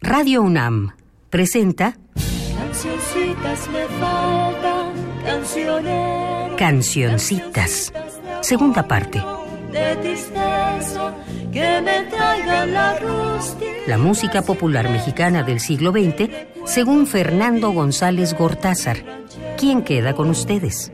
[0.00, 0.92] Radio UNAM
[1.30, 1.96] presenta
[2.58, 4.96] Cancioncitas me faltan.
[6.56, 7.92] Cancioncitas.
[8.42, 9.22] Segunda parte.
[9.72, 11.14] De tristeza,
[11.52, 13.72] que me traigan la rústica.
[13.86, 16.30] La música popular mexicana del siglo XX,
[16.66, 18.98] según Fernando González Gortázar.
[19.56, 20.92] ¿Quién queda con ustedes?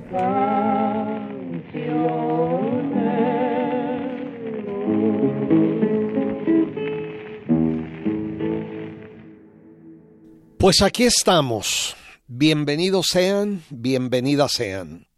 [10.62, 11.96] Pues aquí estamos.
[12.28, 15.08] Bienvenidos sean, bienvenidas sean.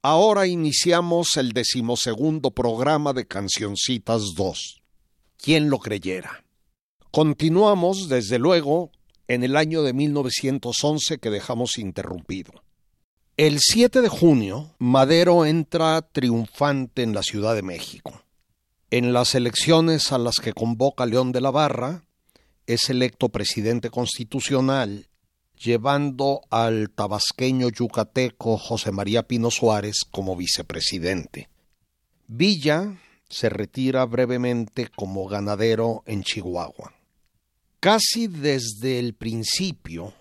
[0.00, 4.80] Ahora iniciamos el decimosegundo programa de Cancioncitas 2.
[5.38, 6.44] ¿Quién lo creyera?
[7.10, 8.92] Continuamos, desde luego,
[9.26, 12.52] en el año de 1911 que dejamos interrumpido.
[13.36, 18.22] El 7 de junio, Madero entra triunfante en la Ciudad de México.
[18.92, 22.04] En las elecciones a las que convoca León de la Barra,
[22.66, 25.08] es electo presidente constitucional,
[25.56, 31.48] llevando al tabasqueño yucateco José María Pino Suárez como vicepresidente.
[32.26, 32.96] Villa
[33.28, 36.94] se retira brevemente como ganadero en Chihuahua.
[37.80, 40.12] Casi desde el principio,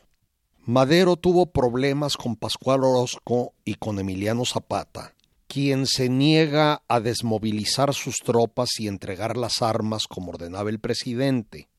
[0.65, 5.15] Madero tuvo problemas con Pascual Orozco y con Emiliano Zapata,
[5.47, 11.69] quien se niega a desmovilizar sus tropas y entregar las armas como ordenaba el presidente.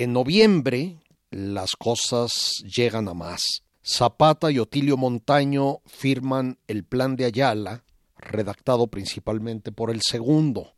[0.00, 0.96] En noviembre
[1.30, 2.30] las cosas
[2.64, 3.42] llegan a más.
[3.84, 7.84] Zapata y Otilio Montaño firman el Plan de Ayala,
[8.16, 10.72] redactado principalmente por el segundo.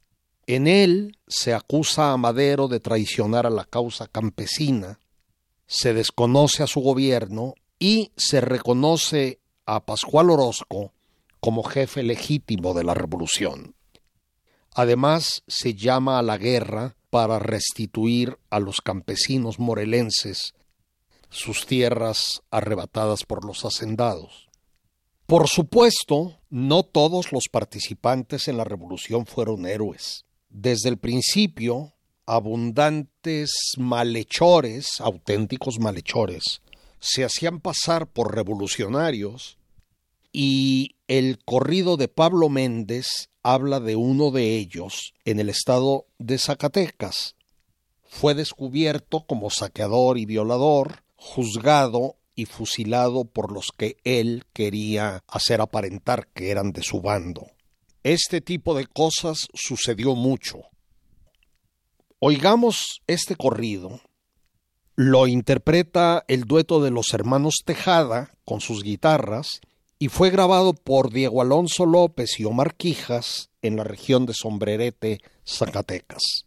[0.48, 4.98] En él se acusa a Madero de traicionar a la causa campesina,
[5.68, 10.94] se desconoce a su gobierno y se reconoce a Pascual Orozco
[11.38, 13.76] como jefe legítimo de la revolución.
[14.74, 20.54] Además, se llama a la guerra para restituir a los campesinos morelenses
[21.28, 24.48] sus tierras arrebatadas por los hacendados.
[25.26, 30.24] Por supuesto, no todos los participantes en la revolución fueron héroes.
[30.48, 31.92] Desde el principio,
[32.24, 36.62] abundantes malhechores, auténticos malhechores,
[36.98, 39.58] se hacían pasar por revolucionarios
[40.32, 46.38] y el corrido de Pablo Méndez habla de uno de ellos en el estado de
[46.38, 47.36] Zacatecas.
[48.02, 55.60] Fue descubierto como saqueador y violador, juzgado y fusilado por los que él quería hacer
[55.60, 57.46] aparentar que eran de su bando.
[58.04, 60.60] Este tipo de cosas sucedió mucho.
[62.20, 64.00] Oigamos este corrido.
[64.94, 69.60] Lo interpreta el dueto de los hermanos Tejada con sus guitarras
[70.02, 75.20] y fue grabado por Diego Alonso López y Omar Quijas en la región de Sombrerete,
[75.46, 76.44] Zacatecas.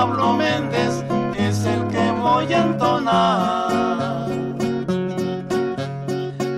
[0.00, 1.04] Pablo Méndez
[1.36, 4.30] es el que voy a entonar.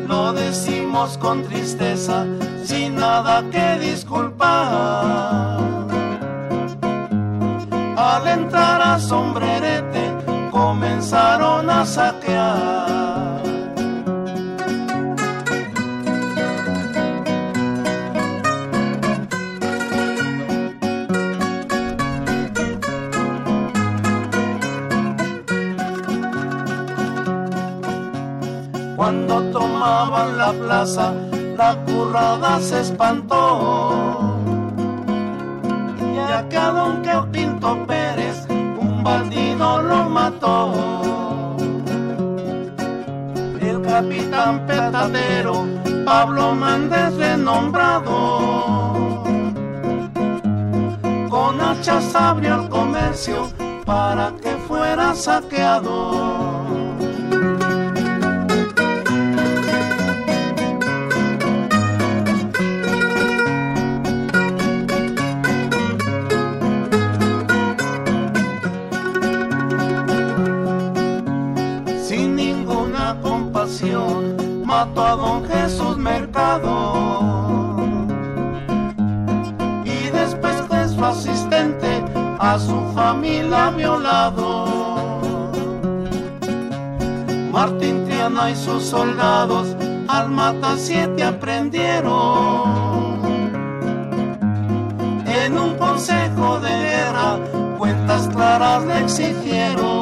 [0.06, 2.25] Lo decimos con tristeza,
[2.62, 5.58] sin nada que disculpar.
[7.97, 10.04] Al entrar a sombrerete,
[10.53, 13.01] comenzaron a saquear.
[30.84, 34.34] La currada se espantó.
[35.97, 40.72] Que a don que Pinto Pérez, un bandido lo mató.
[43.60, 45.66] El capitán petatero,
[46.04, 49.22] Pablo Méndez renombrado.
[51.30, 53.48] Con hachas abrió el comercio
[53.84, 56.52] para que fuera saqueado.
[75.16, 76.94] Don Jesús Mercado
[79.84, 82.04] y después que su asistente
[82.38, 85.53] a su familia violado
[87.53, 89.76] Martín Triana y sus soldados
[90.09, 93.22] al mata siete aprendieron.
[95.26, 97.38] En un consejo de guerra,
[97.78, 100.02] cuentas claras le exigieron.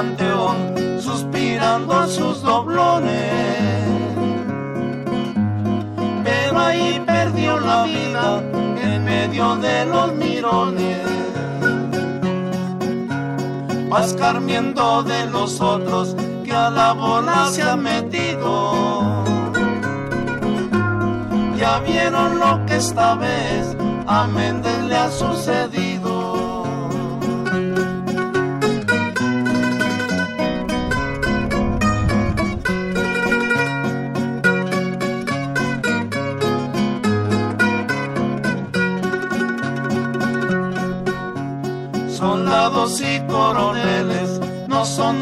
[0.00, 0.56] Panteón
[0.98, 3.84] suspirando sus doblones.
[6.24, 8.42] Pero ahí perdió la vida
[8.82, 11.06] en medio de los mirones.
[13.90, 18.72] Vas carmiendo de los otros que a la bola se han metido.
[21.58, 23.76] Ya vieron lo que esta vez
[24.06, 25.99] a Méndez le ha sucedido.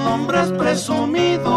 [0.08, 1.48] Hombres presumidos.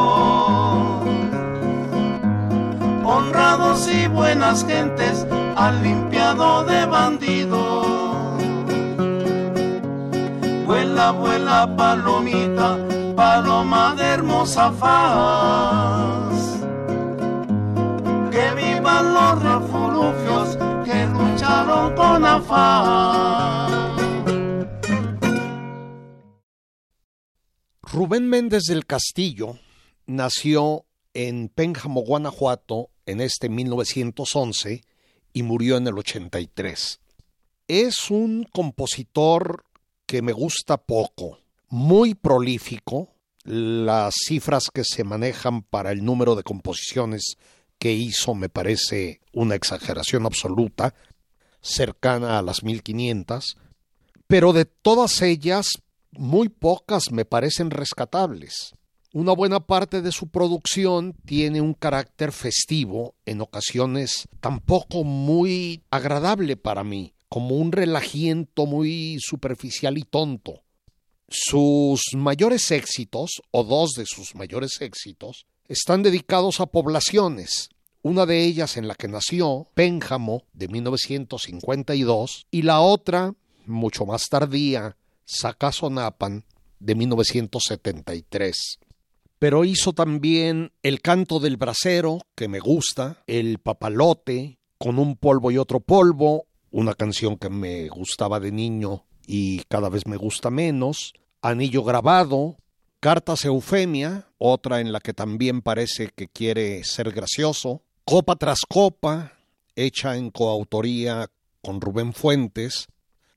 [3.04, 5.26] Honrados y buenas gentes
[5.56, 7.88] han limpiado de bandidos.
[10.66, 12.78] Vuela, vuela, palomita,
[13.16, 16.34] paloma de hermosa faz.
[18.32, 23.81] Que vivan los refugios que lucharon con afán.
[27.92, 29.60] Rubén Méndez del Castillo
[30.06, 34.82] nació en Pénjamo, Guanajuato, en este 1911
[35.34, 37.02] y murió en el 83.
[37.68, 39.66] Es un compositor
[40.06, 43.10] que me gusta poco, muy prolífico.
[43.44, 47.36] Las cifras que se manejan para el número de composiciones
[47.78, 50.96] que hizo me parece una exageración absoluta,
[51.60, 53.58] cercana a las 1500,
[54.28, 58.74] pero de todas ellas muy pocas me parecen rescatables.
[59.14, 66.56] Una buena parte de su producción tiene un carácter festivo, en ocasiones tampoco muy agradable
[66.56, 70.64] para mí, como un relajiento muy superficial y tonto.
[71.28, 77.70] Sus mayores éxitos, o dos de sus mayores éxitos, están dedicados a poblaciones,
[78.04, 83.34] una de ellas en la que nació, Pénjamo, de 1952, y la otra,
[83.66, 84.98] mucho más tardía,
[85.32, 86.44] Sacazonapan
[86.80, 88.80] de 1973.
[89.40, 95.52] Pero hizo también El canto del brasero, que me gusta, El papalote, Con un polvo
[95.52, 100.50] y otro polvo, una canción que me gustaba de niño y cada vez me gusta
[100.50, 102.58] menos, Anillo grabado,
[103.00, 109.34] Cartas Eufemia, otra en la que también parece que quiere ser gracioso, Copa tras Copa,
[109.76, 111.30] hecha en coautoría
[111.62, 112.88] con Rubén Fuentes,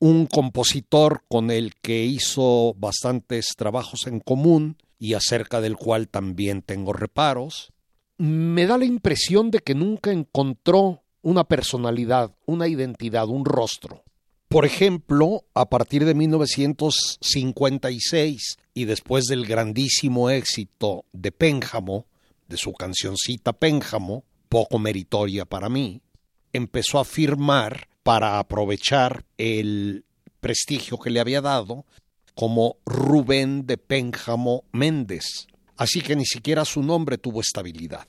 [0.04, 6.60] un compositor con el que hizo bastantes trabajos en común y acerca del cual también
[6.60, 7.72] tengo reparos,
[8.18, 14.04] me da la impresión de que nunca encontró una personalidad, una identidad, un rostro.
[14.48, 22.04] Por ejemplo, a partir de 1956 y después del grandísimo éxito de Pénjamo,
[22.46, 26.02] de su cancioncita Pénjamo, poco meritoria para mí,
[26.52, 30.05] empezó a firmar para aprovechar el
[30.39, 31.84] prestigio que le había dado
[32.34, 35.49] como Rubén de Pénjamo Méndez.
[35.77, 38.06] Así que ni siquiera su nombre tuvo estabilidad.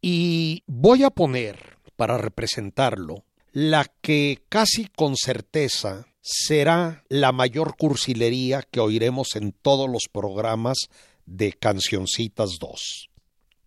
[0.00, 8.62] Y voy a poner, para representarlo, la que casi con certeza será la mayor cursilería
[8.62, 10.76] que oiremos en todos los programas
[11.24, 13.08] de Cancioncitas 2.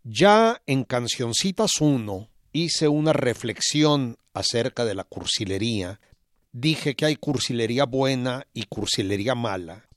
[0.04, 6.00] Ya en Cancioncitas 1 hice una reflexión acerca de la cursilería,
[6.52, 9.88] dije que hay cursilería buena y cursilería mala.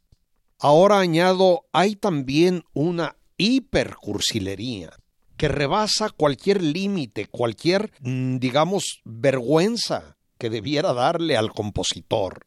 [0.58, 4.92] Ahora añado, hay también una hipercursilería
[5.36, 12.44] que rebasa cualquier límite, cualquier, mm, digamos, vergüenza que debiera darle al compositor,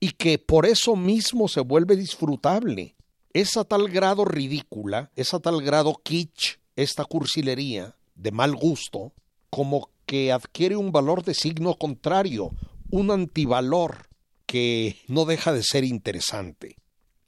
[0.00, 2.96] y que por eso mismo se vuelve disfrutable.
[3.32, 9.12] Es a tal grado ridícula, es a tal grado kitsch esta cursilería, de mal gusto,
[9.50, 12.52] como que adquiere un valor de signo contrario,
[12.90, 14.08] un antivalor
[14.46, 16.76] que no deja de ser interesante.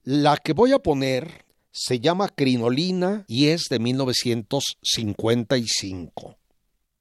[0.04, 6.38] La que voy a poner se llama Crinolina y es de 1955.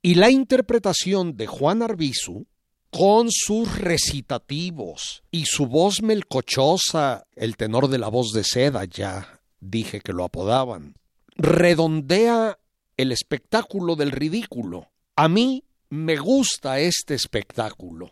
[0.01, 2.45] Y la interpretación de Juan Arbizu,
[2.89, 9.41] con sus recitativos y su voz melcochosa, el tenor de la voz de seda, ya
[9.59, 10.95] dije que lo apodaban,
[11.35, 12.57] redondea
[12.95, 14.89] el espectáculo del ridículo.
[15.15, 18.11] A mí me gusta este espectáculo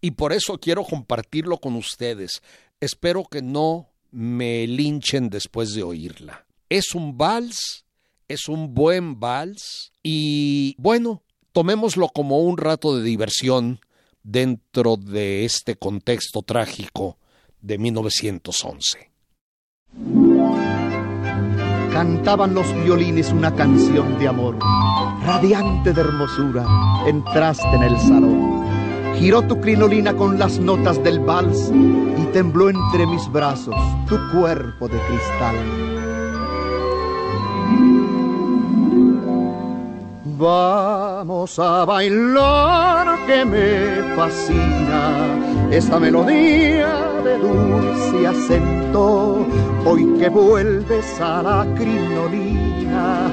[0.00, 2.42] y por eso quiero compartirlo con ustedes.
[2.80, 6.46] Espero que no me linchen después de oírla.
[6.68, 7.84] Es un vals,
[8.28, 13.80] es un buen vals y bueno, tomémoslo como un rato de diversión
[14.22, 17.18] dentro de este contexto trágico
[17.60, 19.10] de 1911.
[21.96, 24.58] Cantaban los violines una canción de amor,
[25.24, 26.66] radiante de hermosura,
[27.06, 28.66] entraste en el salón.
[29.14, 33.74] Giró tu crinolina con las notas del vals y tembló entre mis brazos
[34.10, 35.95] tu cuerpo de cristal.
[40.38, 49.46] Vamos a bailar que me fascina esta melodía de dulce acento.
[49.86, 53.30] Hoy que vuelves a la crinolina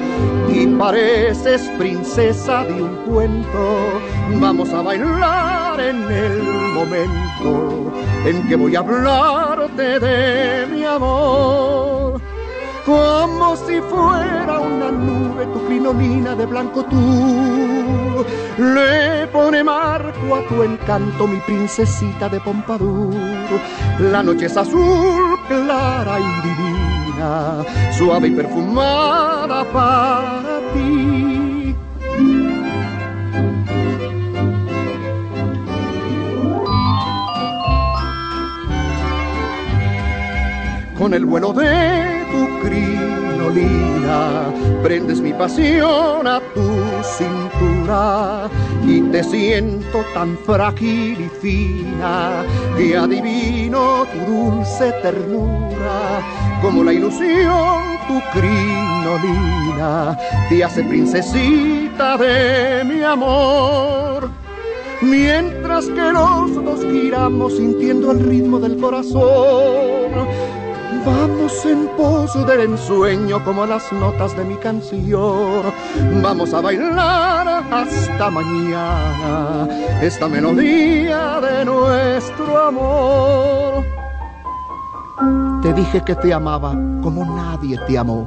[0.48, 4.00] y pareces princesa de un cuento,
[4.40, 6.42] vamos a bailar en el
[6.72, 7.92] momento
[8.24, 12.03] en que voy a hablarte de mi amor
[12.84, 18.24] como si fuera una nube tu crinolina de blanco tú.
[18.58, 23.14] Le pone marco a tu encanto mi princesita de Pompadour.
[23.98, 27.64] La noche es azul, clara y divina,
[27.96, 31.74] suave y perfumada para ti.
[40.98, 44.20] Con el vuelo de tu crinolina,
[44.82, 46.68] prendes mi pasión a tu
[47.16, 48.48] cintura
[48.84, 52.44] y te siento tan frágil y fina
[52.76, 56.22] que adivino tu dulce ternura,
[56.60, 64.30] como la ilusión tu crinolina te hace princesita de mi amor.
[65.00, 70.26] Mientras que los dos giramos sintiendo el ritmo del corazón,
[71.04, 75.62] Vamos en pos del ensueño como las notas de mi canción.
[76.22, 79.68] Vamos a bailar hasta mañana
[80.00, 83.84] esta melodía de nuestro amor.
[85.62, 88.26] Te dije que te amaba como nadie te amó.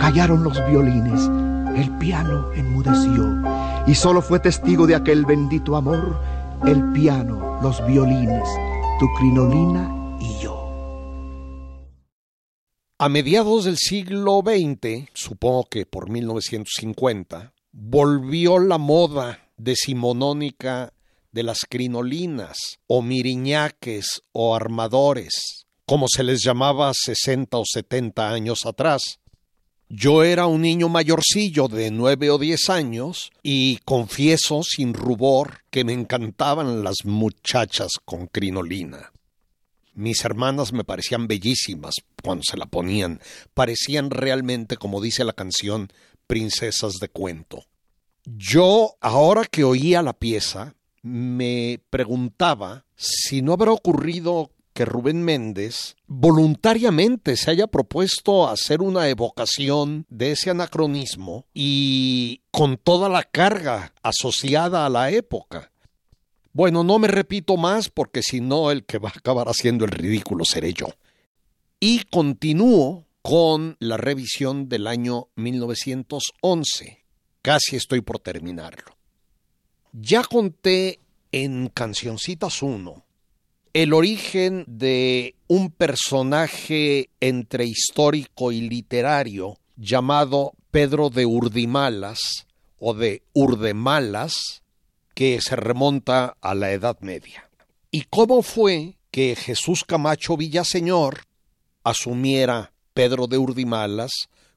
[0.00, 1.20] Callaron los violines,
[1.76, 3.24] el piano enmudeció
[3.86, 6.18] y solo fue testigo de aquel bendito amor
[6.64, 8.48] el piano, los violines,
[8.98, 9.96] tu crinolina
[12.98, 20.94] A mediados del siglo XX, supongo que por 1950, volvió la moda decimonónica
[21.30, 28.64] de las crinolinas, o miriñaques, o armadores, como se les llamaba 60 o 70 años
[28.64, 29.20] atrás.
[29.90, 35.84] Yo era un niño mayorcillo de nueve o diez años y confieso sin rubor que
[35.84, 39.12] me encantaban las muchachas con crinolina.
[39.96, 43.18] Mis hermanas me parecían bellísimas cuando se la ponían.
[43.54, 45.88] Parecían realmente, como dice la canción,
[46.26, 47.64] princesas de cuento.
[48.26, 55.96] Yo, ahora que oía la pieza, me preguntaba si no habrá ocurrido que Rubén Méndez
[56.06, 63.94] voluntariamente se haya propuesto hacer una evocación de ese anacronismo y con toda la carga
[64.02, 65.72] asociada a la época.
[66.56, 69.90] Bueno, no me repito más porque si no el que va a acabar haciendo el
[69.90, 70.86] ridículo seré yo.
[71.80, 77.04] Y continúo con la revisión del año 1911.
[77.42, 78.96] Casi estoy por terminarlo.
[79.92, 83.04] Ya conté en Cancioncitas 1
[83.74, 92.46] el origen de un personaje entre histórico y literario llamado Pedro de Urdimalas
[92.78, 94.62] o de Urdemalas,
[95.16, 97.48] que se remonta a la Edad Media.
[97.90, 101.22] ¿Y cómo fue que Jesús Camacho Villaseñor
[101.84, 104.12] asumiera Pedro de Urdimalas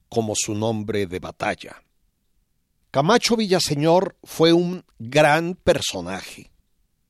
[0.09, 1.81] como su nombre de batalla?
[2.91, 6.51] Camacho Villaseñor fue un gran personaje.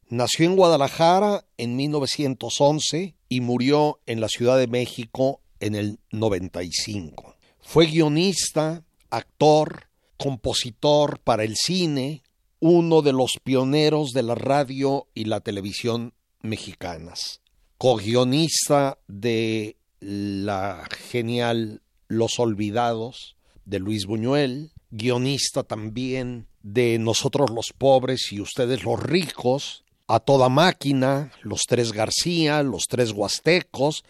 [0.10, 7.36] Nació en Guadalajara en 1911 y murió en la Ciudad de México en el 95.
[7.62, 9.88] Fue guionista, actor,
[10.18, 12.22] compositor para el cine,
[12.59, 17.41] uno de los pioneros de la radio y la televisión mexicanas,
[17.77, 23.35] co-guionista de la genial Los Olvidados
[23.65, 30.49] de Luis Buñuel, guionista también de Nosotros los Pobres y Ustedes los Ricos, A Toda
[30.49, 34.03] Máquina, Los Tres García, Los Tres Huastecos,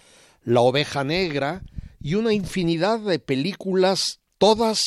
[0.44, 1.62] La Oveja Negra
[2.02, 4.80] y una infinidad de películas todas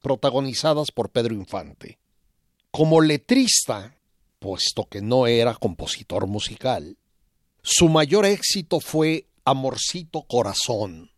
[0.00, 1.99] protagonizadas por Pedro Infante.
[2.70, 3.96] Como letrista,
[4.38, 6.96] puesto que no era compositor musical,
[7.62, 11.10] su mayor éxito fue Amorcito Corazón,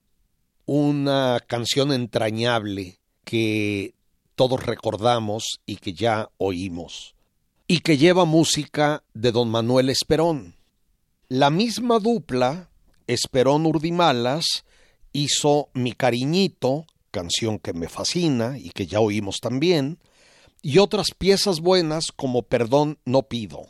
[0.64, 3.94] una canción entrañable que
[4.34, 7.14] todos recordamos y que ya oímos,
[7.68, 10.56] y que lleva música de don Manuel Esperón.
[11.28, 12.70] La misma dupla,
[13.06, 14.64] Esperón Urdimalas,
[15.12, 19.98] hizo Mi Cariñito, canción que me fascina y que ya oímos también,
[20.62, 23.66] y otras piezas buenas como Perdón no pido.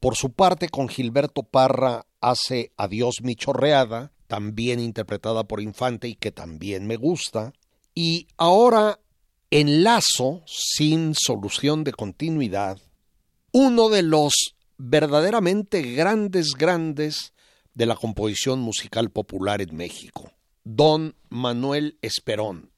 [0.00, 6.14] Por su parte, con Gilberto Parra hace Adiós mi chorreada, también interpretada por Infante y
[6.14, 7.52] que también me gusta.
[7.94, 9.00] Y ahora
[9.50, 12.78] enlazo, sin solución de continuidad,
[13.52, 14.32] uno de los
[14.78, 17.32] verdaderamente grandes, grandes
[17.74, 20.32] de la composición musical popular en México,
[20.64, 22.70] don Manuel Esperón.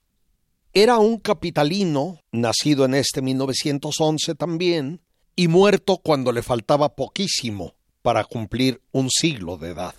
[0.73, 5.01] Era un capitalino, nacido en este 1911 también,
[5.35, 9.95] y muerto cuando le faltaba poquísimo para cumplir un siglo de edad.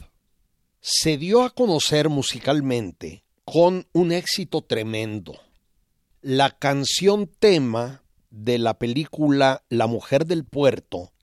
[0.81, 5.39] Se dio a conocer musicalmente con un éxito tremendo.
[6.21, 11.13] La canción tema de la película La mujer del puerto,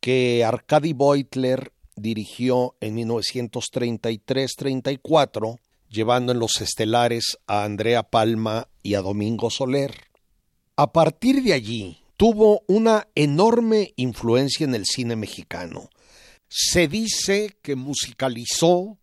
[0.00, 9.02] que Arkady Beutler dirigió en 1933-34, llevando en los estelares a Andrea Palma y a
[9.02, 9.94] Domingo Soler.
[10.74, 15.90] A partir de allí, tuvo una enorme influencia en el cine mexicano.
[16.48, 18.96] Se dice que musicalizó,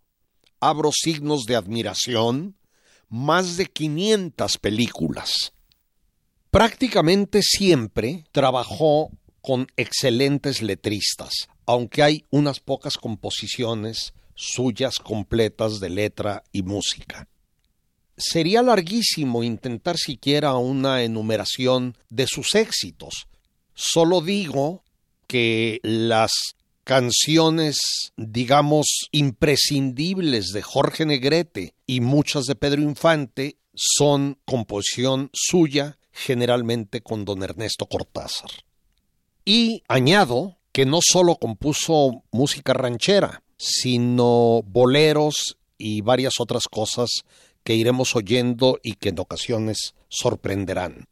[0.60, 2.58] abro signos de admiración,
[3.10, 5.54] más de 500 películas.
[6.50, 9.12] Prácticamente siempre trabajó
[9.42, 17.28] con excelentes letristas, aunque hay unas pocas composiciones suyas completas de letra y música.
[18.18, 23.28] Sería larguísimo intentar siquiera una enumeración de sus éxitos.
[23.74, 24.84] Solo digo
[25.28, 26.32] que las
[26.86, 27.78] canciones,
[28.16, 37.26] digamos, imprescindibles de Jorge Negrete y muchas de Pedro Infante son composición suya, generalmente con
[37.26, 38.50] don Ernesto Cortázar.
[39.44, 47.10] Y añado que no solo compuso música ranchera, sino boleros y varias otras cosas
[47.66, 51.08] que iremos oyendo y que en ocasiones sorprenderán.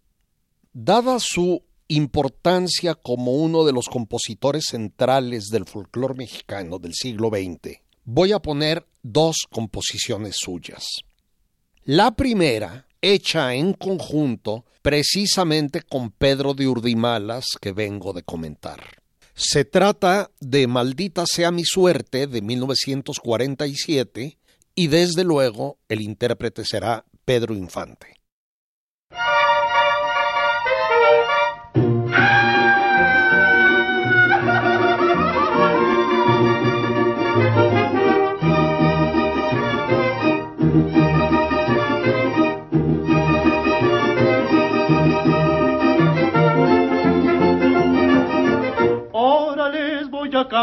[0.71, 7.79] Dada su importancia como uno de los compositores centrales del folclore mexicano del siglo XX,
[8.05, 10.85] voy a poner dos composiciones suyas.
[11.85, 19.01] La primera, hecha en conjunto precisamente con Pedro de Urdimalas, que vengo de comentar.
[19.33, 24.37] Se trata de Maldita sea mi suerte de 1947
[24.75, 28.22] y desde luego el intérprete será Pedro Infante.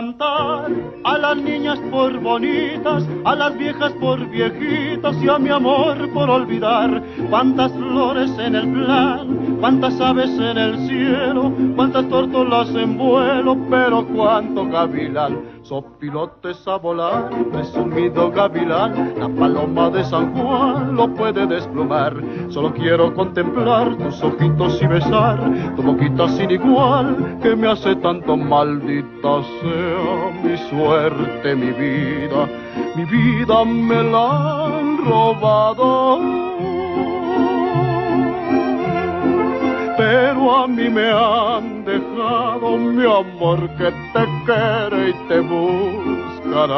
[0.01, 6.31] A las niñas por bonitas, a las viejas por viejitas y a mi amor por
[6.31, 7.03] olvidar.
[7.29, 14.07] Cuántas flores en el plan, cuántas aves en el cielo, cuántas tortolas en vuelo, pero
[14.07, 15.60] cuánto gavilán
[16.01, 22.13] pilotes a volar, presumido gavilán, la paloma de San Juan lo puede desplumar.
[22.49, 25.39] Solo quiero contemplar tus ojitos y besar
[25.77, 32.49] tu boquita sin igual, que me hace tanto maldita sea mi suerte, mi vida,
[32.97, 36.40] mi vida me la han robado
[40.11, 46.77] pero a mí me han dejado mi amor que te quiere y te buscará.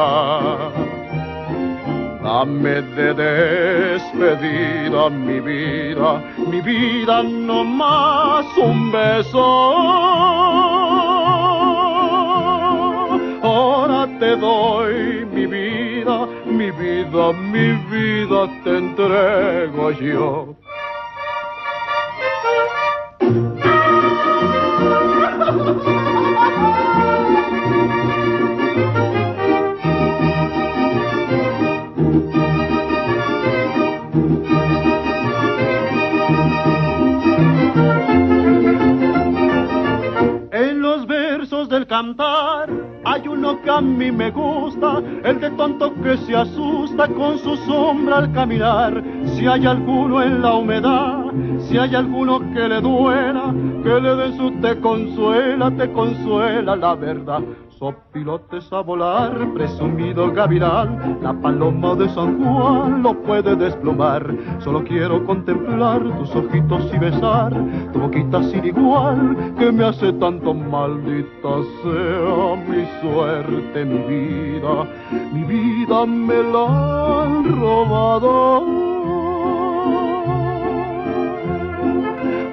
[2.22, 6.10] Dame de despedida mi vida,
[6.50, 9.46] mi vida no más un beso.
[13.42, 20.51] Ahora te doy mi vida, mi vida, mi vida te entrego yo
[43.04, 47.56] hay uno que a mí me gusta, el de tonto que se asusta con su
[47.58, 49.02] sombra al caminar.
[49.34, 54.36] Si hay alguno en la humedad Si hay alguno que le duela, que le dé
[54.36, 57.40] su te consuela, te consuela la verdad
[57.90, 64.22] pilotes a volar, presumido gavilán, la paloma de San Juan lo puede desplomar.
[64.60, 67.52] Solo quiero contemplar tus ojitos y besar
[67.92, 71.48] tu boquita sin igual que me hace tanto maldita
[71.82, 74.86] sea mi suerte, mi vida,
[75.32, 79.01] mi vida me la han robado.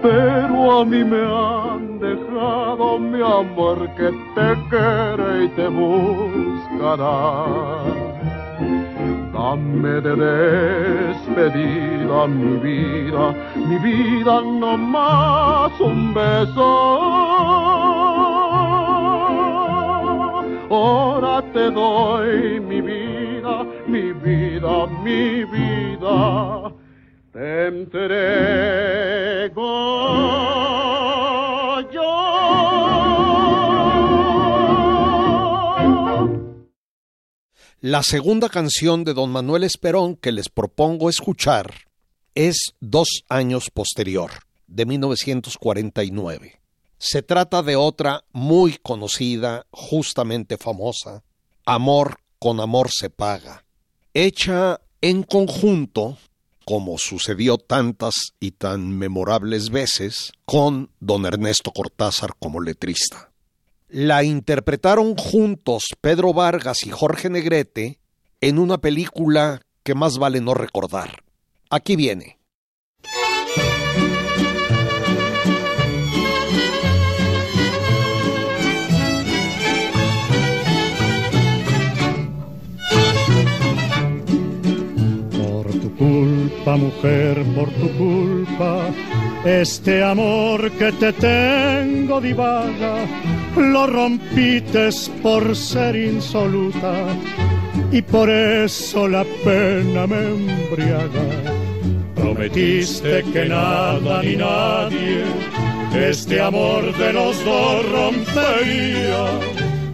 [0.02, 7.46] Pero a mí me han dejado mi amor que te quiere y te buscará.
[9.34, 10.16] Dame de
[11.08, 16.70] despedida mi vida, mi vida no más un beso.
[20.70, 26.72] Ahora te doy mi vida, mi vida, mi vida.
[27.34, 29.19] Te.
[37.82, 41.74] La segunda canción de don Manuel Esperón que les propongo escuchar
[42.36, 44.32] es dos años posterior,
[44.68, 46.60] de 1949.
[46.98, 51.24] Se trata de otra muy conocida, justamente famosa,
[51.66, 53.64] Amor con amor se paga,
[54.14, 56.18] hecha en conjunto,
[56.70, 63.32] como sucedió tantas y tan memorables veces, con don Ernesto Cortázar como letrista.
[63.88, 67.98] La interpretaron juntos Pedro Vargas y Jorge Negrete
[68.40, 71.24] en una película que más vale no recordar.
[71.72, 72.38] Aquí viene.
[85.32, 86.39] Por tu
[86.78, 88.88] mujer, por tu culpa,
[89.46, 93.06] este amor que te tengo divaga
[93.56, 96.94] lo rompites por ser insoluta
[97.92, 101.26] y por eso la pena me embriaga.
[102.16, 105.24] Prometiste que nada ni nadie
[105.96, 109.26] este amor de los dos rompería.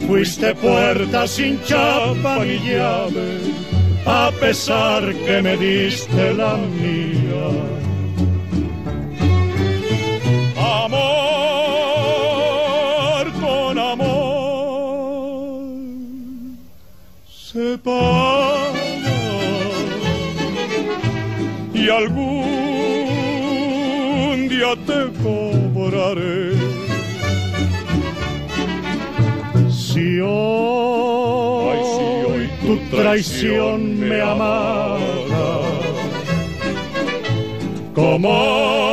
[0.07, 3.39] Fuiste puerta sin chapa ni llave,
[4.05, 7.75] a pesar que me diste la mía.
[21.73, 22.45] y algún
[24.49, 26.24] día te cobraré.
[33.15, 35.62] Traición me amarga,
[37.93, 38.85] como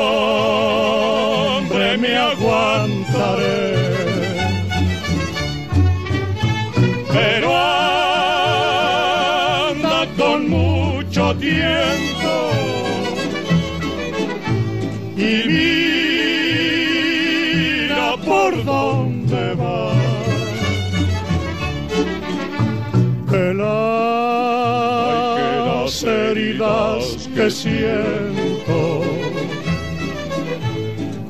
[27.62, 29.02] siento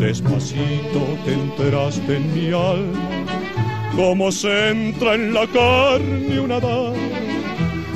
[0.00, 3.08] Despacito te enteraste en mi alma
[3.94, 6.92] como se entra en la carne una daga.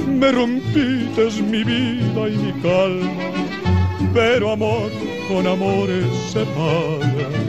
[0.07, 3.31] Me rompites mi vida y mi calma,
[4.13, 4.91] pero amor
[5.29, 7.42] con amores se paga.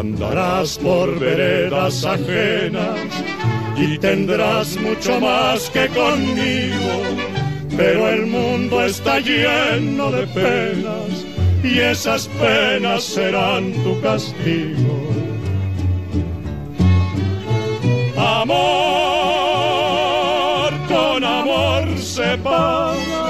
[0.00, 2.98] Andarás por veredas ajenas
[3.76, 7.02] y tendrás mucho más que conmigo,
[7.76, 11.26] pero el mundo está lleno de penas
[11.62, 15.10] y esas penas serán tu castigo.
[18.16, 18.70] Amor
[20.88, 23.26] con amor se paga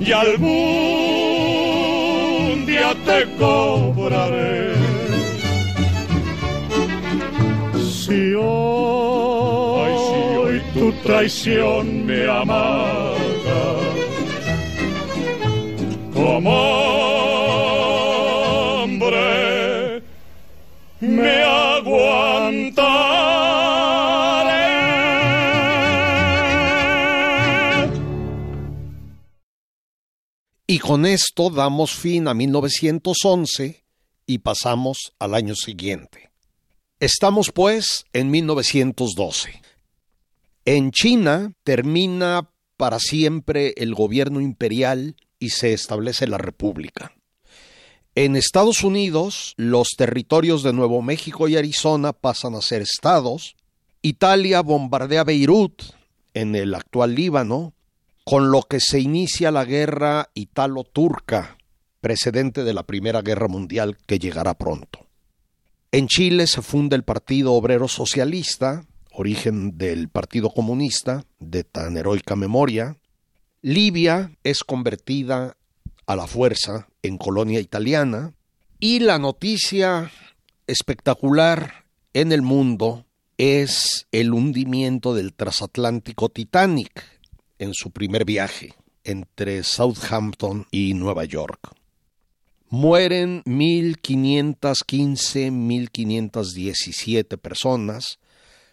[0.00, 0.95] y algún
[3.04, 4.74] te cobraré.
[7.78, 9.92] Si hoy,
[10.74, 13.64] tu traición me amaga,
[16.14, 16.50] como
[18.82, 20.02] hombre
[21.00, 21.46] me
[22.48, 22.72] Y
[30.86, 33.84] con esto damos fin a 1911
[34.24, 36.30] y pasamos al año siguiente.
[37.00, 39.60] Estamos pues en 1912.
[40.64, 47.12] En China termina para siempre el gobierno imperial y se establece la república.
[48.14, 53.56] En Estados Unidos, los territorios de Nuevo México y Arizona pasan a ser estados.
[54.02, 55.82] Italia bombardea Beirut,
[56.32, 57.74] en el actual Líbano,
[58.28, 61.58] con lo que se inicia la guerra italo-turca,
[62.00, 65.06] precedente de la Primera Guerra Mundial que llegará pronto.
[65.92, 72.34] En Chile se funda el Partido Obrero Socialista, origen del Partido Comunista, de tan heroica
[72.34, 72.98] memoria.
[73.62, 75.56] Libia es convertida
[76.04, 78.34] a la fuerza en colonia italiana
[78.80, 80.10] y la noticia
[80.66, 83.06] espectacular en el mundo
[83.38, 87.15] es el hundimiento del transatlántico Titanic
[87.58, 91.74] en su primer viaje entre Southampton y Nueva York.
[92.68, 98.18] Mueren 1515, 1517 personas,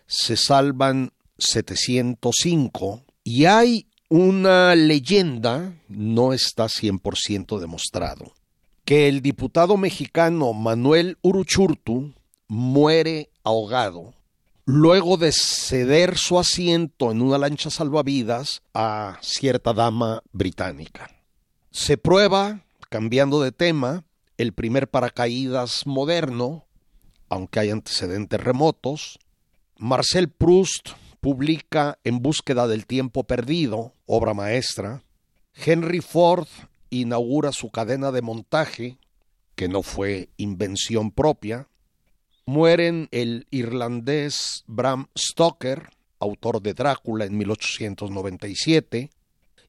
[0.08, 8.34] se salvan 705 y hay una leyenda, no está 100% demostrado,
[8.86, 12.16] que el diputado mexicano Manuel Uruchurtu
[12.48, 14.16] muere ahogado
[14.66, 21.10] luego de ceder su asiento en una lancha salvavidas a cierta dama británica.
[21.72, 24.06] Se prueba, cambiando de tema,
[24.38, 26.66] el primer paracaídas moderno,
[27.30, 29.20] aunque hay antecedentes remotos.
[29.78, 35.04] Marcel Proust publica En búsqueda del tiempo perdido, obra maestra.
[35.56, 36.48] Henry Ford
[36.90, 38.98] inaugura su cadena de montaje,
[39.56, 41.68] que no fue invención propia.
[42.46, 49.12] Mueren el irlandés Bram Stoker, autor de Drácula en 1897,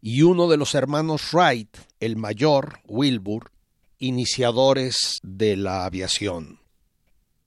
[0.01, 3.53] y uno de los hermanos Wright, el mayor, Wilbur,
[3.99, 6.59] iniciadores de la aviación.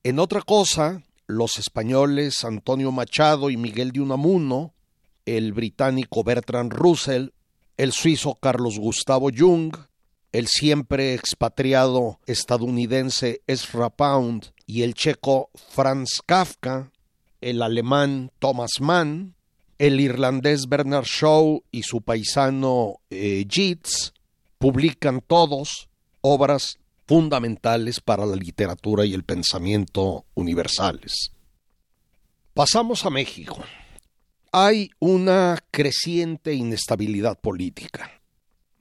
[0.04, 4.74] En otra cosa, los españoles Antonio Machado y Miguel de Unamuno,
[5.26, 7.32] el británico Bertrand Russell,
[7.76, 9.76] el suizo Carlos Gustavo Jung,
[10.32, 16.92] el siempre expatriado estadounidense Ezra Pound y el checo Franz Kafka,
[17.42, 19.34] el alemán Thomas Mann,
[19.80, 23.46] el irlandés Bernard Shaw y su paisano eh,
[24.60, 25.88] publican todos
[26.22, 31.32] obras fundamentales para la literatura y el pensamiento universales.
[32.54, 33.64] Pasamos a México.
[34.52, 38.12] Hay una creciente inestabilidad política.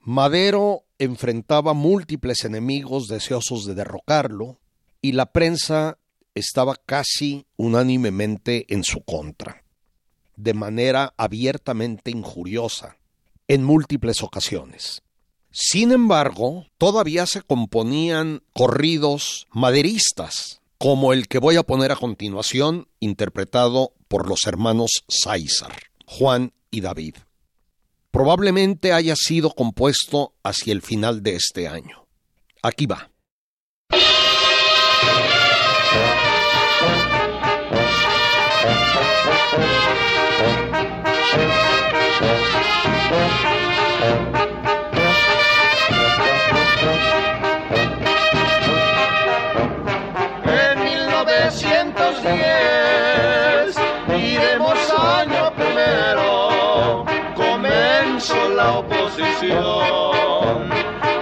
[0.00, 4.58] Madero enfrentaba múltiples enemigos deseosos de derrocarlo
[5.00, 5.98] y la prensa
[6.34, 9.64] estaba casi unánimemente en su contra,
[10.36, 12.96] de manera abiertamente injuriosa,
[13.48, 15.02] en múltiples ocasiones.
[15.50, 22.88] Sin embargo, todavía se componían corridos maderistas, como el que voy a poner a continuación,
[23.00, 27.16] interpretado por los hermanos Sáizar, Juan y David.
[28.10, 32.06] Probablemente haya sido compuesto hacia el final de este año.
[32.62, 33.10] Aquí va.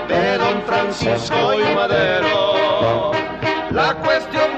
[0.09, 3.13] De don Francisco y Madero.
[3.71, 4.54] La cuestión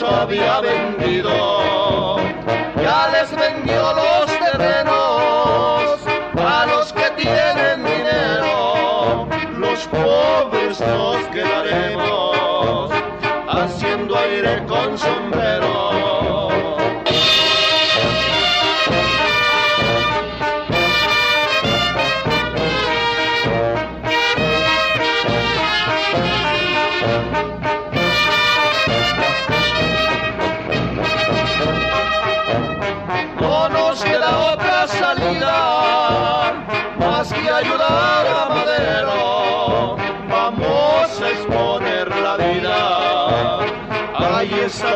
[0.00, 2.16] nos había vendido.
[2.82, 6.00] Ya les vendió los terrenos
[6.36, 12.90] a los que tienen dinero, los pobres nos quedaremos
[13.48, 15.73] haciendo aire con sombrero.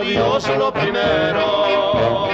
[0.09, 2.29] Adiós lo primero.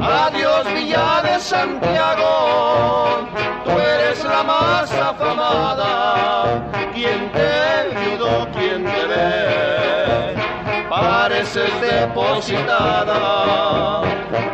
[0.00, 3.28] Adiós Villa de Santiago,
[3.64, 6.66] tú eres la más afamada.
[6.92, 7.50] Quien te
[7.96, 10.34] ayudó, quien te ve,
[10.90, 13.20] pareces depositada.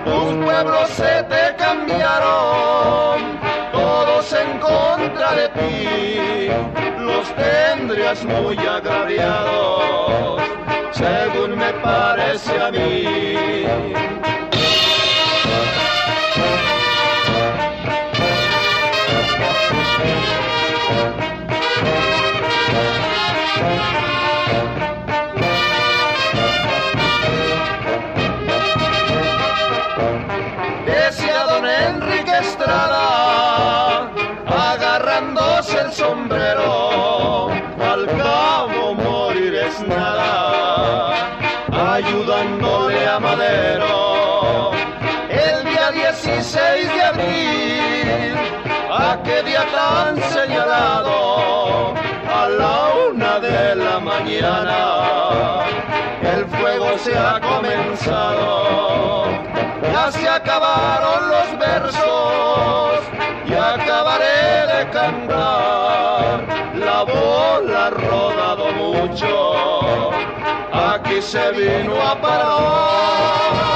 [0.04, 3.38] Tus pueblos se te cambiaron,
[3.72, 6.50] todos en contra de ti,
[6.98, 10.42] los tendrías muy agraviados,
[10.92, 14.38] según me parece a mí.
[49.28, 51.94] A qué día tan señalado,
[52.28, 55.64] a la una de la mañana,
[56.22, 59.26] el fuego se ha comenzado,
[59.92, 63.00] ya se acabaron los versos
[63.46, 66.44] y acabaré de cantar.
[66.74, 70.10] La bola ha rodado mucho,
[70.72, 73.68] aquí se vino a parar.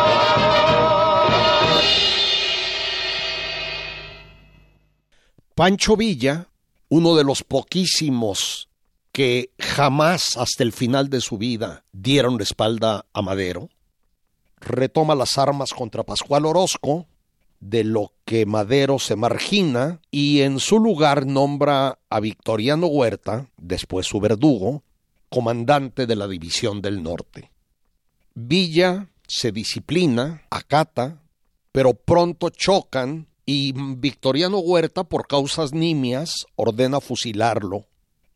[5.62, 6.48] Pancho Villa,
[6.88, 8.68] uno de los poquísimos
[9.12, 13.68] que jamás hasta el final de su vida dieron la espalda a Madero,
[14.58, 17.06] retoma las armas contra Pascual Orozco,
[17.60, 24.08] de lo que Madero se margina y en su lugar nombra a Victoriano Huerta, después
[24.08, 24.82] su verdugo,
[25.28, 27.52] comandante de la División del Norte.
[28.34, 31.22] Villa se disciplina, acata,
[31.70, 37.86] pero pronto chocan y Victoriano Huerta, por causas nimias, ordena fusilarlo.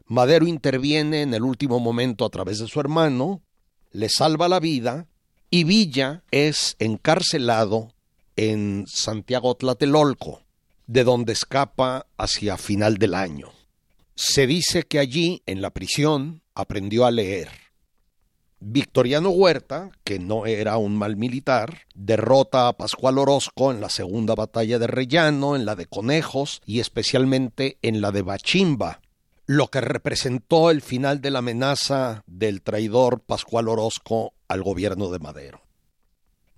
[0.06, 3.42] Madero interviene en el último momento a través de su hermano,
[3.90, 5.06] le salva la vida
[5.50, 7.92] y Villa es encarcelado
[8.36, 10.42] en Santiago Tlatelolco,
[10.86, 13.50] de donde escapa hacia final del año.
[14.14, 17.65] Se dice que allí, en la prisión, aprendió a leer.
[18.58, 24.34] Victoriano Huerta, que no era un mal militar, derrota a Pascual Orozco en la segunda
[24.34, 29.00] batalla de Rellano, en la de Conejos y especialmente en la de Bachimba,
[29.44, 35.18] lo que representó el final de la amenaza del traidor Pascual Orozco al gobierno de
[35.18, 35.60] Madero.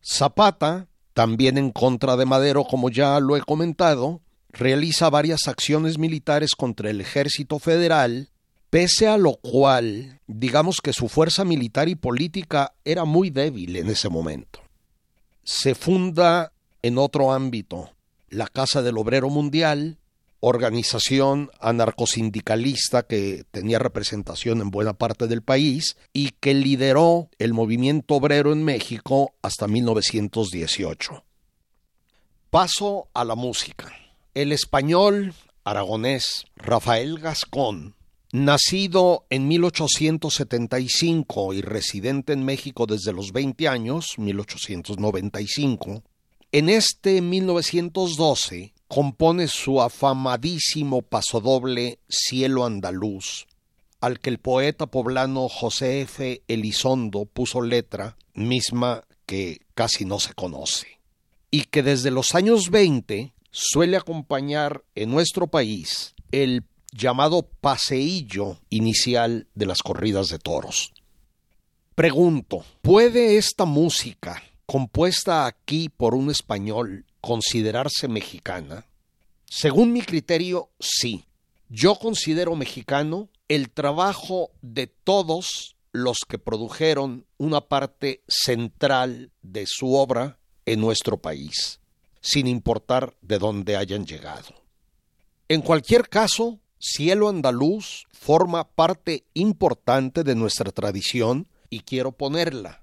[0.00, 6.52] Zapata, también en contra de Madero, como ya lo he comentado, realiza varias acciones militares
[6.56, 8.30] contra el ejército federal,
[8.70, 13.88] pese a lo cual, digamos que su fuerza militar y política era muy débil en
[13.88, 14.60] ese momento.
[15.42, 16.52] Se funda
[16.82, 17.90] en otro ámbito
[18.30, 19.98] la Casa del Obrero Mundial,
[20.40, 28.14] organización anarcosindicalista que tenía representación en buena parte del país y que lideró el movimiento
[28.14, 31.24] obrero en México hasta 1918.
[32.50, 33.92] Paso a la música.
[34.34, 37.94] El español aragonés Rafael Gascón,
[38.32, 46.02] nacido en 1875 y residente en México desde los 20 años, 1895,
[46.52, 53.48] en este 1912 compone su afamadísimo pasodoble Cielo Andaluz,
[54.00, 56.42] al que el poeta poblano José F.
[56.48, 61.00] Elizondo puso letra, misma que casi no se conoce,
[61.50, 69.46] y que desde los años 20 suele acompañar en nuestro país el llamado paseillo inicial
[69.54, 70.92] de las corridas de toros.
[71.94, 78.86] Pregunto, ¿puede esta música, compuesta aquí por un español, considerarse mexicana?
[79.46, 81.24] Según mi criterio, sí.
[81.68, 89.94] Yo considero mexicano el trabajo de todos los que produjeron una parte central de su
[89.94, 91.80] obra en nuestro país,
[92.20, 94.54] sin importar de dónde hayan llegado.
[95.48, 102.82] En cualquier caso, Cielo Andaluz forma parte importante de nuestra tradición y quiero ponerla.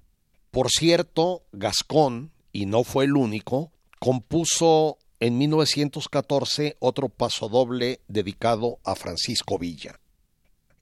[0.51, 8.95] Por cierto, Gascón, y no fue el único, compuso en 1914 otro pasodoble dedicado a
[8.95, 9.99] Francisco Villa.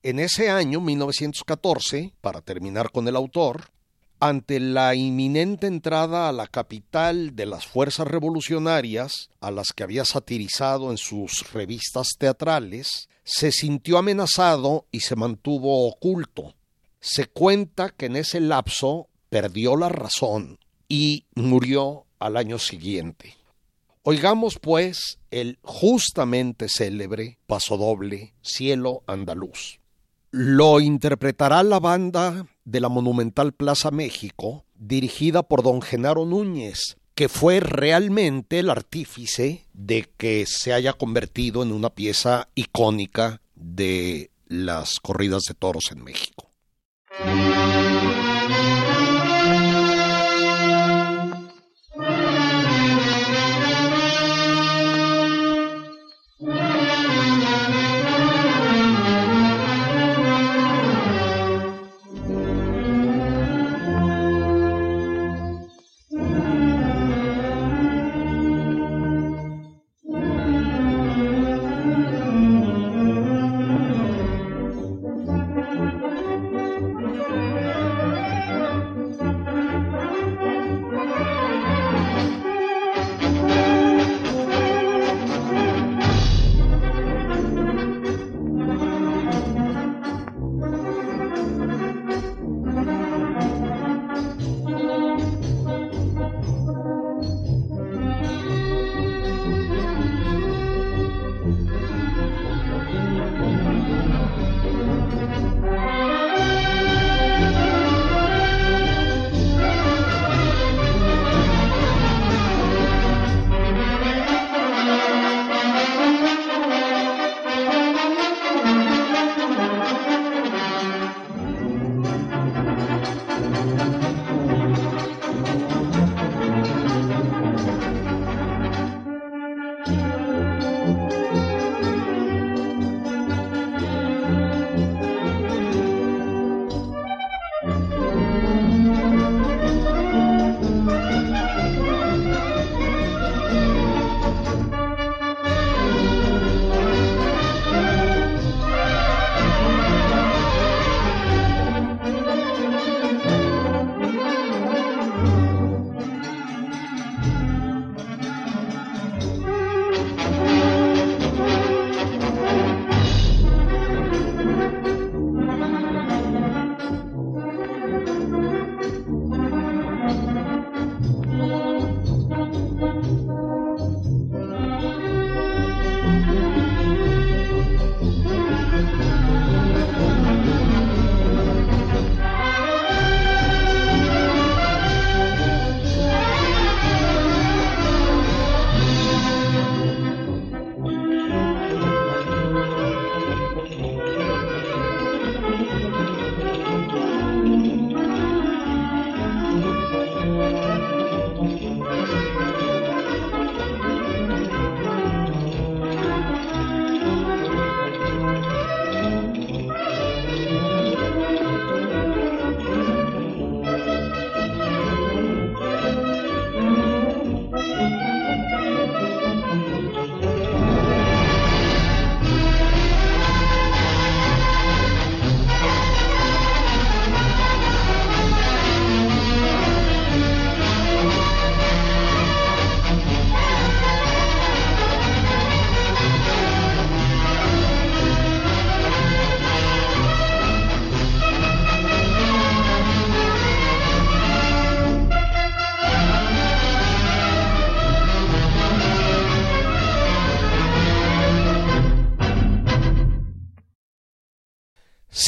[0.01, 3.69] En ese año, 1914, para terminar con el autor,
[4.23, 10.05] ante la inminente entrada a la capital de las fuerzas revolucionarias, a las que había
[10.05, 16.55] satirizado en sus revistas teatrales, se sintió amenazado y se mantuvo oculto.
[17.01, 20.57] Se cuenta que en ese lapso perdió la razón
[20.87, 23.35] y murió al año siguiente.
[24.03, 29.81] Oigamos pues el justamente célebre pasodoble Cielo Andaluz.
[30.35, 37.29] Lo interpretará la banda de la Monumental Plaza México, dirigida por don Genaro Núñez, que
[37.29, 44.99] fue realmente el artífice de que se haya convertido en una pieza icónica de las
[44.99, 46.49] corridas de toros en México.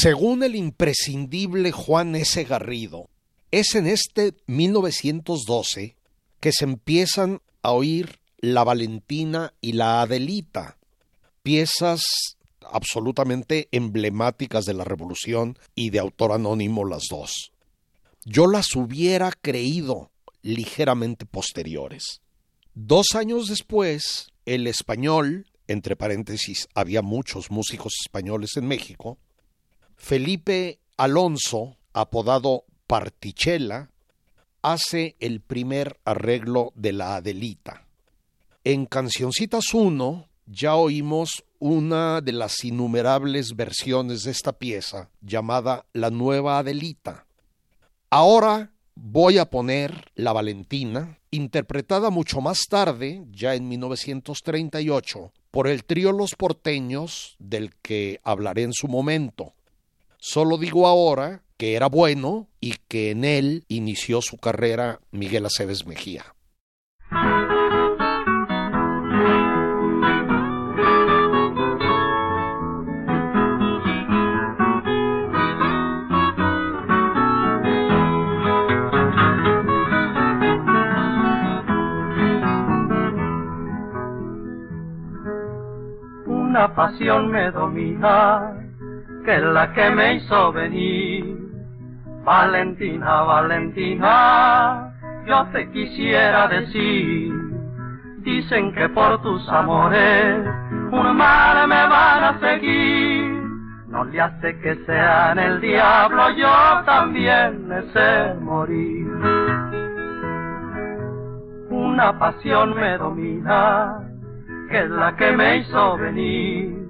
[0.06, 2.44] Según el imprescindible Juan S.
[2.44, 3.10] Garrido,
[3.50, 5.96] es en este 1912
[6.38, 10.78] que se empiezan a oír La Valentina y La Adelita,
[11.42, 12.02] piezas
[12.70, 17.50] absolutamente emblemáticas de la Revolución y de autor anónimo las dos.
[18.24, 22.20] Yo las hubiera creído ligeramente posteriores.
[22.74, 29.18] Dos años después, el español, entre paréntesis, había muchos músicos españoles en México,
[29.96, 33.90] Felipe Alonso, apodado Partichela,
[34.62, 37.86] hace el primer arreglo de la Adelita.
[38.62, 46.10] En Cancioncitas 1 ya oímos una de las innumerables versiones de esta pieza llamada La
[46.10, 47.26] Nueva Adelita.
[48.10, 55.84] Ahora voy a poner La Valentina, interpretada mucho más tarde, ya en 1938, por el
[55.84, 59.55] trío Los Porteños, del que hablaré en su momento.
[60.28, 65.86] Solo digo ahora que era bueno y que en él inició su carrera Miguel Aceves
[65.86, 66.24] Mejía.
[86.26, 88.65] Una pasión me domina
[89.26, 91.36] que es la que me hizo venir.
[92.24, 94.92] Valentina, Valentina,
[95.26, 97.34] yo te quisiera decir.
[98.18, 100.46] Dicen que por tus amores
[100.92, 103.36] un mal me van a seguir.
[103.88, 109.06] No le hace que sean el diablo, yo también me morir.
[111.70, 114.02] Una pasión me domina,
[114.70, 116.85] que es la que me hizo venir.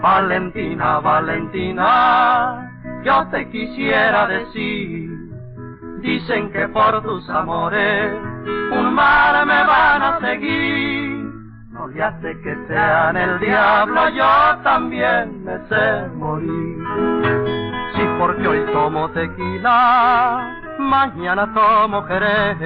[0.00, 2.70] Valentina, Valentina,
[3.04, 5.10] yo te quisiera decir.
[6.00, 8.10] Dicen que por tus amores
[8.72, 11.20] un mal me van a seguir.
[11.72, 16.78] No le hace que sean el diablo, yo también me sé morir.
[17.94, 22.56] Sí, porque hoy tomo tequila, mañana tomo jerez.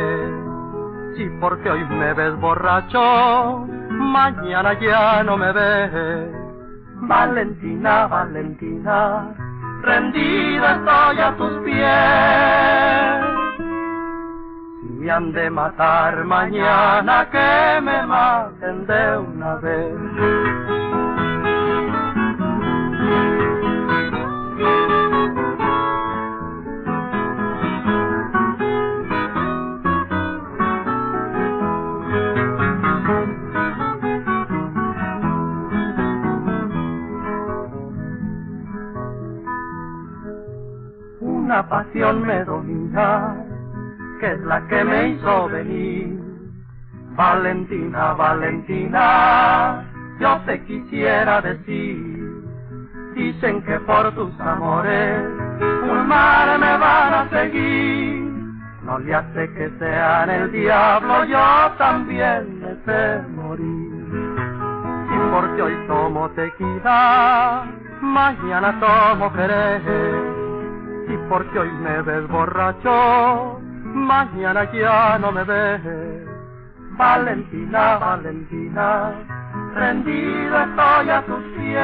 [1.16, 6.43] Sí, porque hoy me ves borracho, mañana ya no me ves.
[7.06, 9.34] Valentina, Valentina,
[9.82, 13.24] rendida estoy a tus pies.
[14.80, 20.83] Si me han de matar mañana, que me maten de una vez.
[41.54, 43.36] Una pasión me domina,
[44.18, 46.18] que es la que me hizo venir.
[47.14, 49.84] Valentina, Valentina,
[50.18, 52.42] yo te quisiera decir.
[53.14, 55.22] Dicen que por tus amores
[55.88, 58.32] un mal me van a seguir.
[58.82, 64.34] No le hace que sean el diablo, yo también me sé morir.
[65.08, 67.64] Y porque hoy tomo tequila,
[68.00, 70.23] mañana tomo jerez.
[71.14, 75.80] Y porque hoy me ves borracho, mañana ya no me ves.
[76.98, 79.12] Valentina, Valentina,
[79.74, 81.74] rendido estoy a tus pies.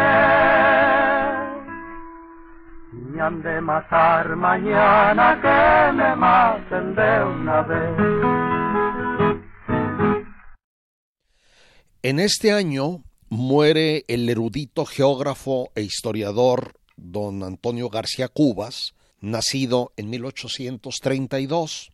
[2.93, 7.99] Me han de matar mañana, que me maten de una vez.
[12.03, 20.11] En este año muere el erudito geógrafo e historiador don Antonio García Cubas, nacido en
[20.11, 21.91] 1832.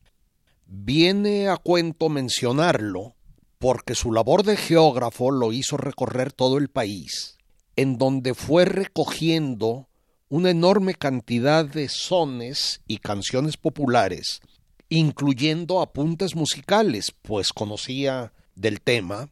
[0.66, 3.14] Viene a cuento mencionarlo
[3.58, 7.38] porque su labor de geógrafo lo hizo recorrer todo el país,
[7.76, 9.88] en donde fue recogiendo
[10.28, 14.40] una enorme cantidad de sones y canciones populares,
[14.88, 19.28] incluyendo apuntes musicales, pues conocía del tema,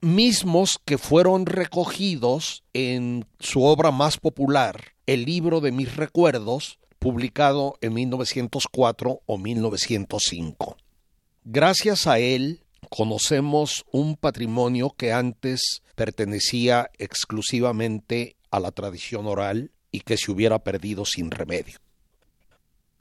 [0.00, 7.78] mismos que fueron recogidos en su obra más popular, el libro de mis recuerdos, publicado
[7.80, 10.76] en 1904 o 1905.
[11.44, 20.00] Gracias a él conocemos un patrimonio que antes pertenecía exclusivamente a la tradición oral y
[20.00, 21.78] que se hubiera perdido sin remedio.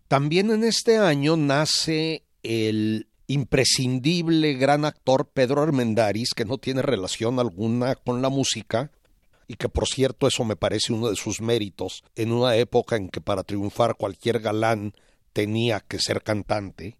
[0.07, 7.39] También en este año nace el imprescindible gran actor Pedro Armendáriz, que no tiene relación
[7.39, 8.91] alguna con la música,
[9.47, 13.09] y que por cierto eso me parece uno de sus méritos en una época en
[13.09, 14.93] que para triunfar cualquier galán
[15.33, 16.97] tenía que ser cantante,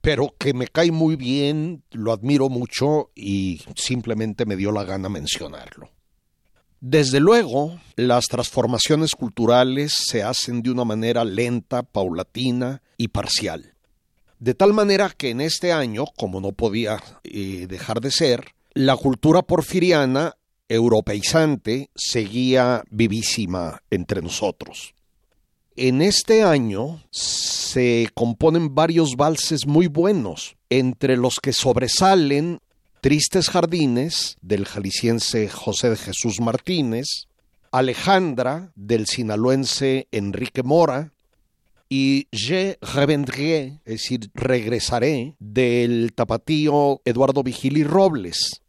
[0.00, 5.08] pero que me cae muy bien, lo admiro mucho y simplemente me dio la gana
[5.08, 5.90] mencionarlo.
[6.86, 13.72] Desde luego, las transformaciones culturales se hacen de una manera lenta, paulatina y parcial.
[14.38, 18.96] De tal manera que en este año, como no podía eh, dejar de ser, la
[18.96, 20.36] cultura porfiriana
[20.68, 24.94] europeizante seguía vivísima entre nosotros.
[25.76, 32.60] En este año se componen varios valses muy buenos, entre los que sobresalen
[33.00, 37.26] Tristes Jardines del jalisciense José de Jesús Martínez,
[37.70, 41.12] Alejandra del sinaloense Enrique Mora
[41.88, 48.62] y Je reviendrai, es decir, regresaré del tapatío Eduardo Vigili Robles.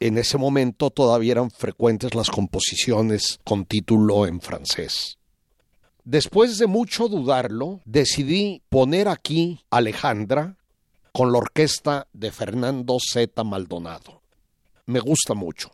[0.00, 5.18] En ese momento todavía eran frecuentes las composiciones con título en francés.
[6.04, 10.56] Después de mucho dudarlo, decidí poner aquí Alejandra
[11.12, 13.42] con la orquesta de Fernando Z.
[13.44, 14.20] Maldonado.
[14.86, 15.70] Me gusta mucho.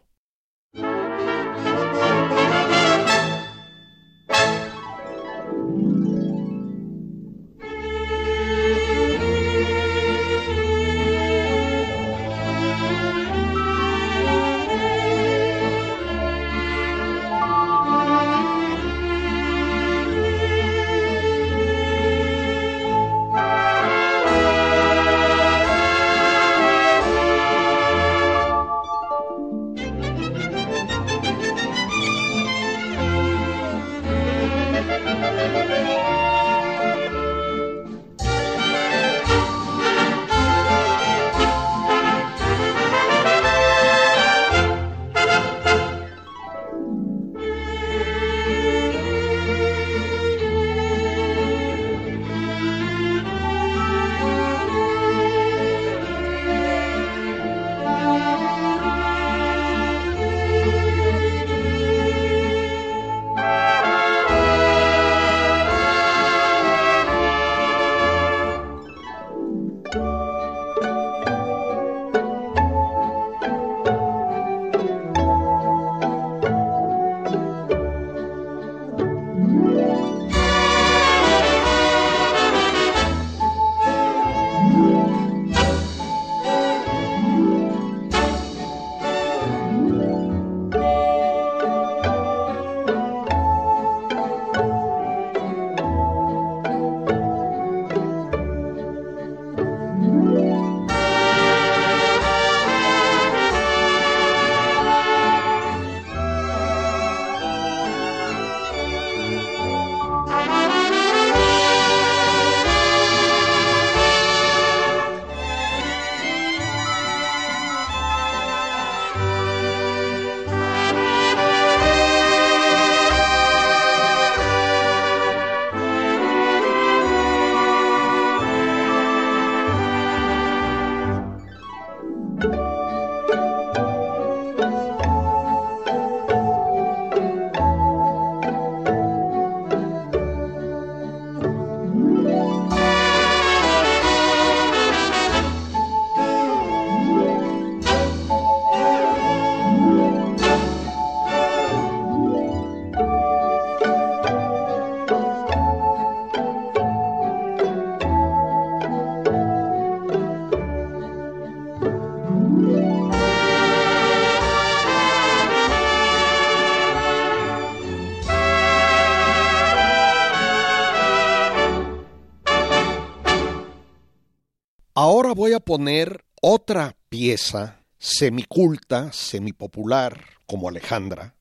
[175.50, 181.34] Voy a poner otra pieza semiculta, semipopular, como Alejandra,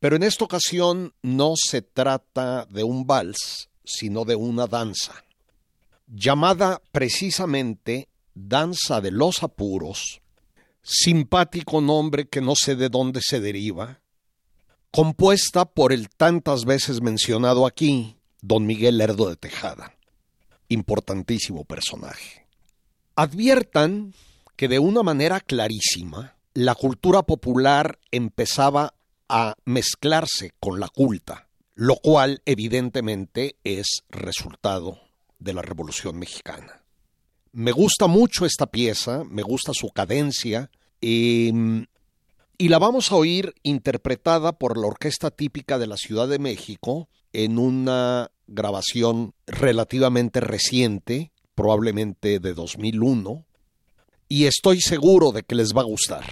[0.00, 5.24] pero en esta ocasión no se trata de un vals, sino de una danza,
[6.06, 10.20] llamada precisamente Danza de los Apuros,
[10.82, 14.02] simpático nombre que no sé de dónde se deriva,
[14.90, 19.96] compuesta por el tantas veces mencionado aquí, don Miguel Lerdo de Tejada,
[20.68, 22.41] importantísimo personaje.
[23.14, 24.14] Adviertan
[24.56, 28.94] que de una manera clarísima, la cultura popular empezaba
[29.28, 34.98] a mezclarse con la culta, lo cual evidentemente es resultado
[35.38, 36.82] de la Revolución Mexicana.
[37.52, 40.70] Me gusta mucho esta pieza, me gusta su cadencia,
[41.02, 41.52] y
[42.58, 47.58] la vamos a oír interpretada por la orquesta típica de la Ciudad de México en
[47.58, 53.44] una grabación relativamente reciente, probablemente de 2001,
[54.28, 56.24] y estoy seguro de que les va a gustar.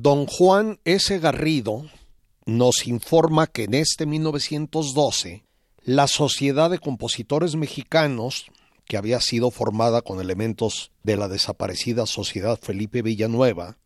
[0.00, 1.18] Don Juan S.
[1.18, 1.90] Garrido
[2.46, 5.42] nos informa que en este 1912
[5.82, 8.44] la Sociedad de Compositores Mexicanos,
[8.84, 13.76] que había sido formada con elementos de la desaparecida Sociedad Felipe Villanueva,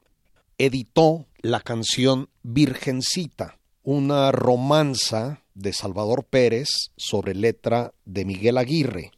[0.58, 9.12] editó la canción Virgencita, una romanza de Salvador Pérez sobre letra de Miguel Aguirre.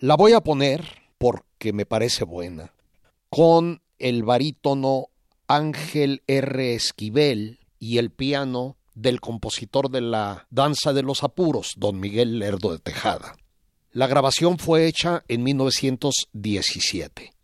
[0.00, 0.84] La voy a poner
[1.18, 2.72] porque me parece buena,
[3.30, 5.10] con el barítono
[5.48, 6.74] Ángel R.
[6.74, 12.72] Esquivel y el piano del compositor de la Danza de los Apuros, don Miguel Lerdo
[12.72, 13.36] de Tejada.
[13.92, 17.35] La grabación fue hecha en 1917.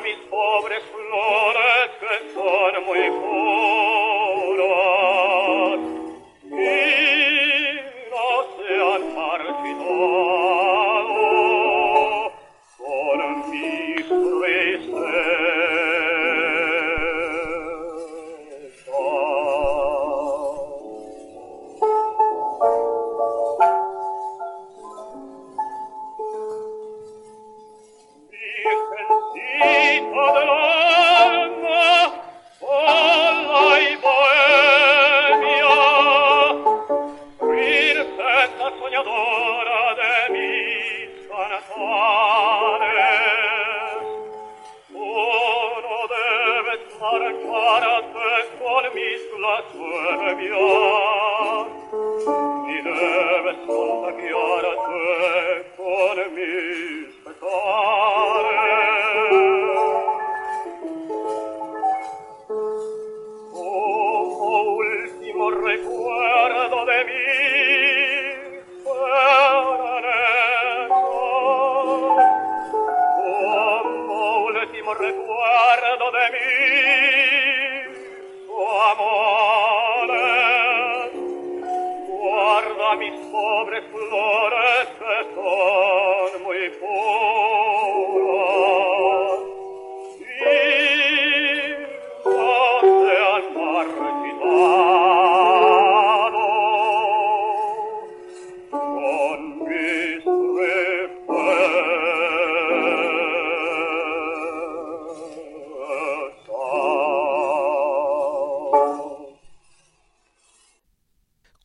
[0.00, 3.10] Mis pobres flores que son muy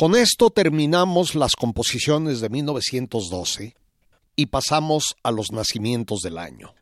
[0.02, 3.76] Con esto terminamos las composiciones de 1912
[4.36, 6.74] y pasamos a los nacimientos del año.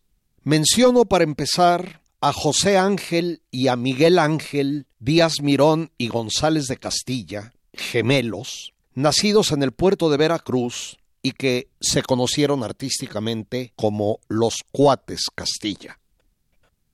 [0.44, 6.78] Menciono para empezar a José Ángel y a Miguel Ángel Díaz Mirón y González de
[6.78, 14.64] Castilla, gemelos, nacidos en el puerto de Veracruz y que se conocieron artísticamente como los
[14.72, 16.00] Cuates Castilla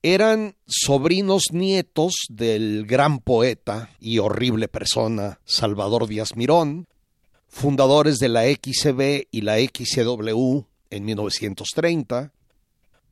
[0.06, 6.88] eran sobrinos nietos del gran poeta y horrible persona Salvador Díaz Mirón,
[7.48, 10.60] fundadores de la XCB y la XCW
[10.92, 12.32] en 1930,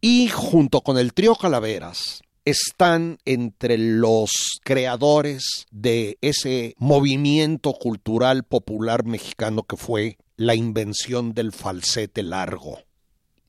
[0.01, 9.03] y junto con el trío Calaveras están entre los creadores de ese movimiento cultural popular
[9.03, 12.77] mexicano que fue la invención del falsete largo.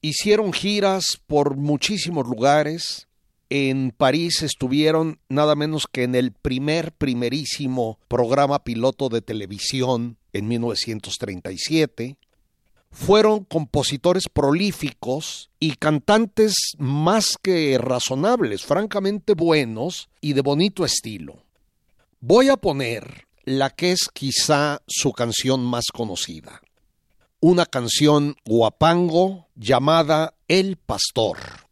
[0.01, 3.07] Hicieron giras por muchísimos lugares,
[3.55, 10.49] en París estuvieron nada menos que en el primer, primerísimo programa piloto de televisión en
[10.49, 12.17] 1937.
[12.91, 21.45] Fueron compositores prolíficos y cantantes más que razonables, francamente buenos y de bonito estilo.
[22.19, 26.61] Voy a poner la que es quizá su canción más conocida,
[27.39, 31.64] una canción guapango llamada El Pastor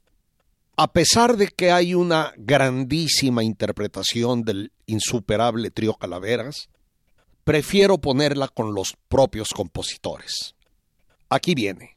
[0.82, 6.70] a pesar de que hay una grandísima interpretación del insuperable trío Calaveras,
[7.44, 10.56] prefiero ponerla con los propios compositores.
[11.28, 11.96] Aquí viene.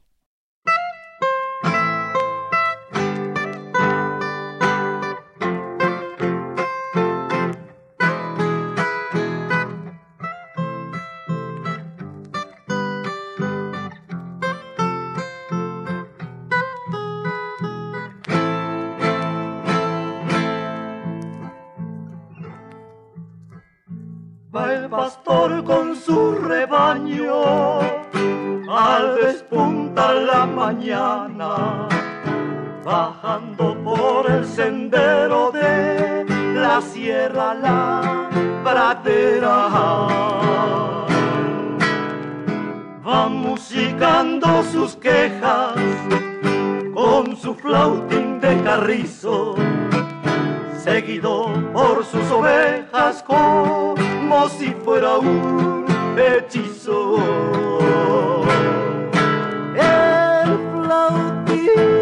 [24.96, 27.80] Pastor con su rebaño
[28.68, 31.86] al despuntar la mañana,
[32.82, 36.24] bajando por el sendero de
[36.54, 38.30] la sierra la
[38.64, 39.68] pradera.
[43.06, 45.74] Va musicando sus quejas
[46.94, 49.56] con su flautín de carrizo,
[50.82, 55.84] seguido por sus ovejas con como si fuera un
[56.18, 57.16] hechizo.
[59.76, 61.95] El flautín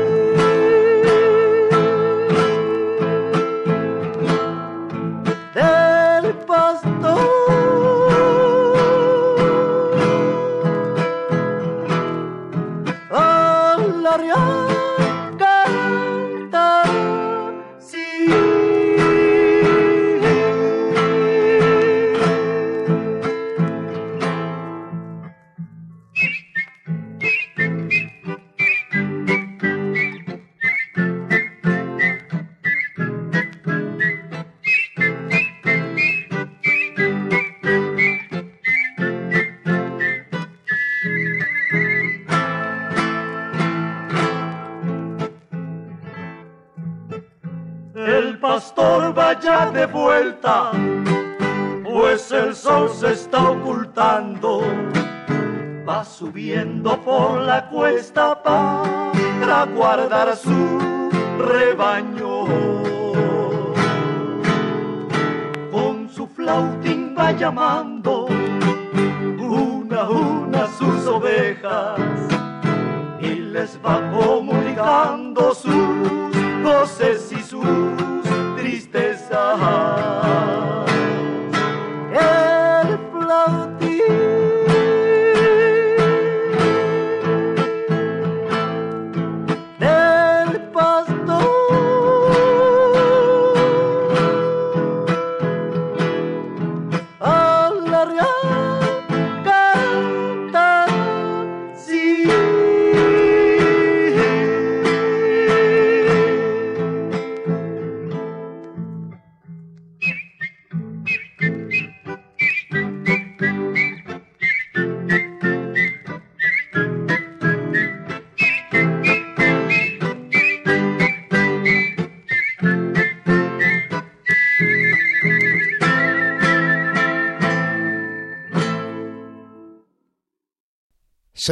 [51.82, 54.62] pues el sol se está ocultando.
[55.88, 60.78] Va subiendo por la cuesta para guardar su
[61.38, 62.46] rebaño.
[65.70, 67.93] Con su flautín va llamando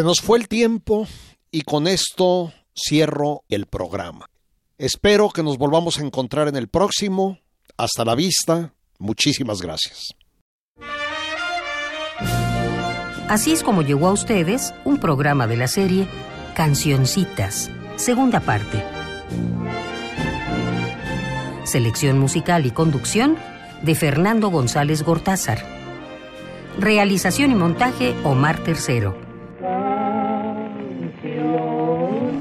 [0.03, 1.07] Se nos fue el tiempo
[1.53, 4.26] y con esto cierro el programa.
[4.76, 7.38] Espero que nos volvamos a encontrar en el próximo.
[7.76, 8.74] Hasta la vista.
[8.98, 10.09] Muchísimas gracias.
[13.28, 16.09] Así es como llegó a ustedes un programa de la serie
[16.57, 18.82] Cancioncitas, segunda parte.
[21.62, 23.38] Selección musical y conducción
[23.82, 25.64] de Fernando González Gortázar.
[26.76, 29.32] Realización y montaje Omar Tercero.